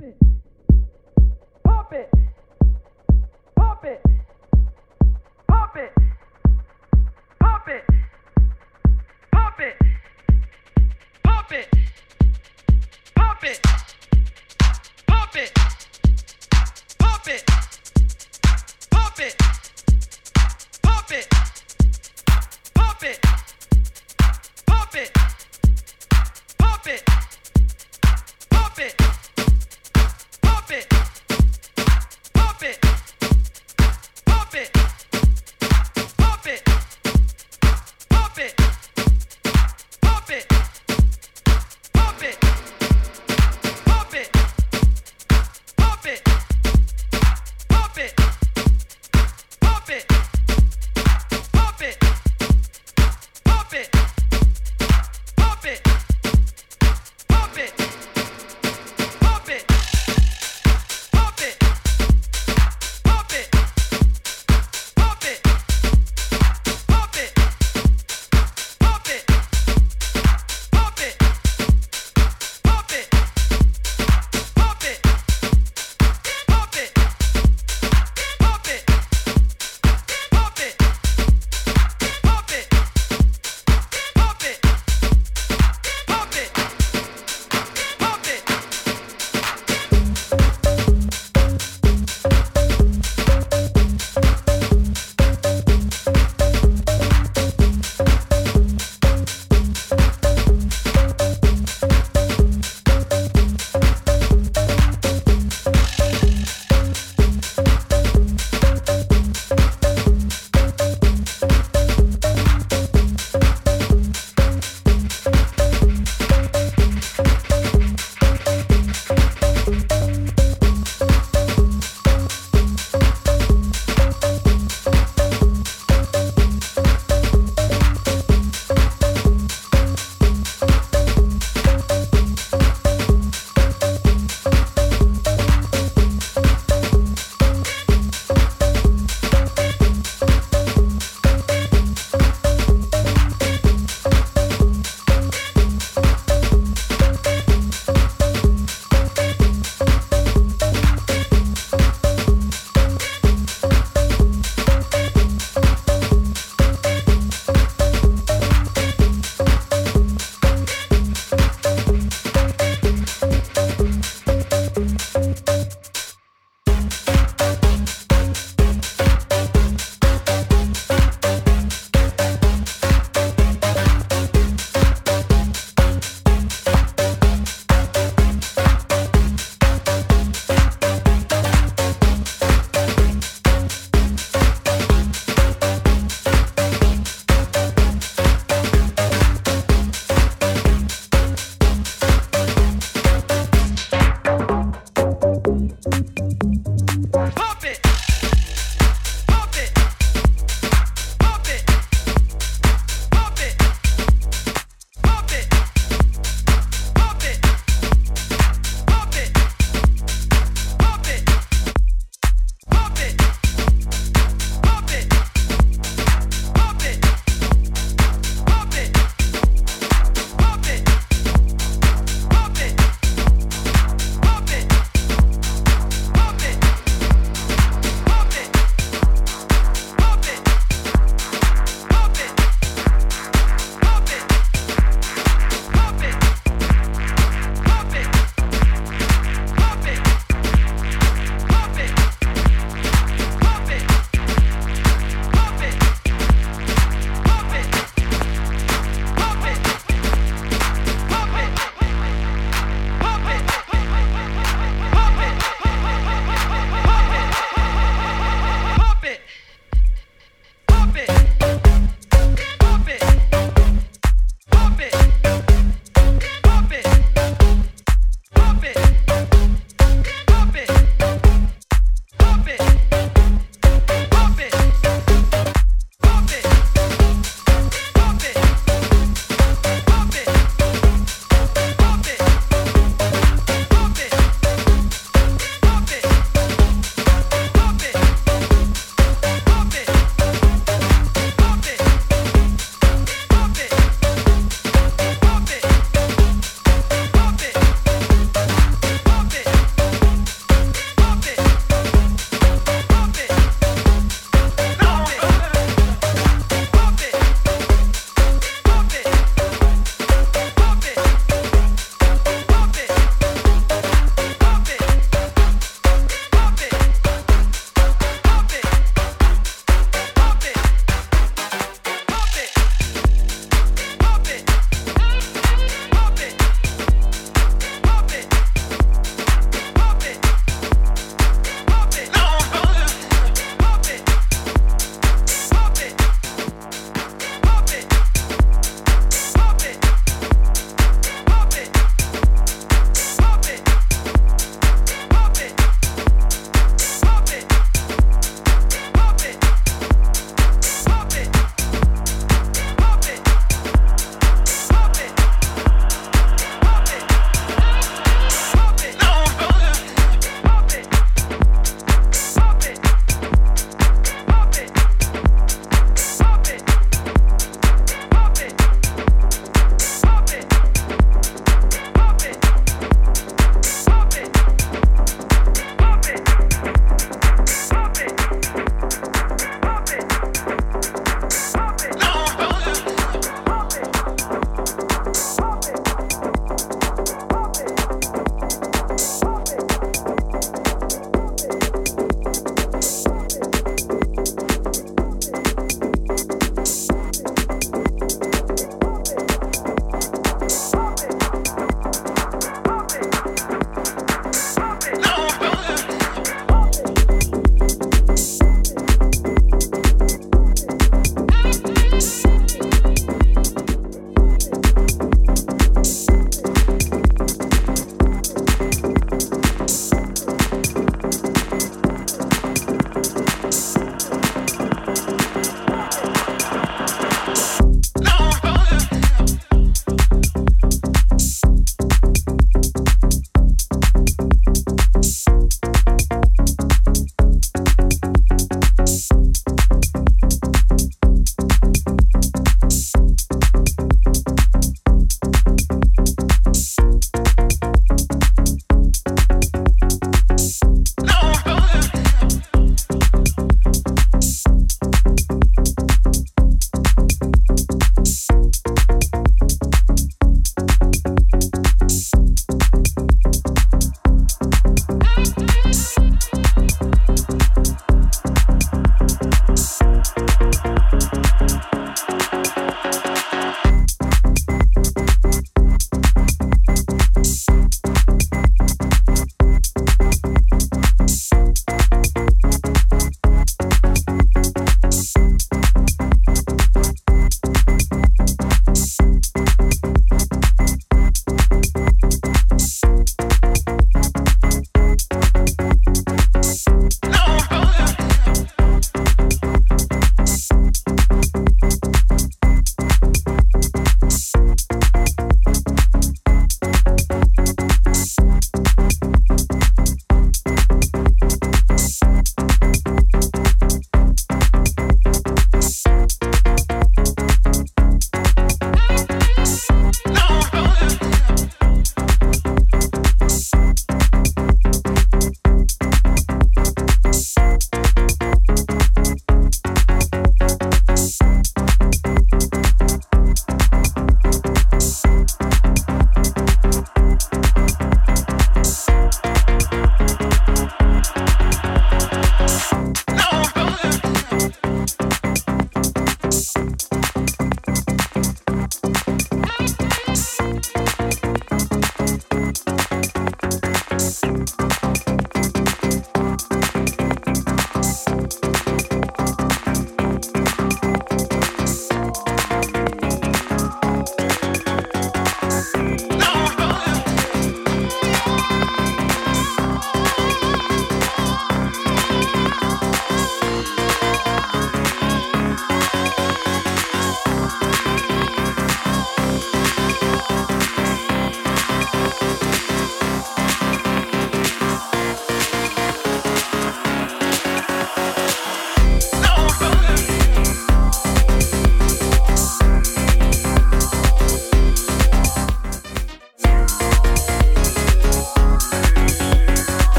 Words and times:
it, 0.00 0.16
pop 1.64 1.92
it, 1.92 2.10
pop 3.56 3.84
it, 3.84 4.02
pop 5.48 5.76
it, 5.76 5.92
pop 7.40 7.68
it, 7.68 7.84
pop 9.32 9.60
it, 9.60 9.76
pop 11.22 11.52
it, 11.52 11.68
pop 13.14 13.44
it, 13.44 13.60
pop 15.06 15.36
it. 15.36 15.75